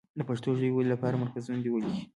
[0.17, 2.03] د پښتو ژبې ودې لپاره مرکزونه دې ولیکي.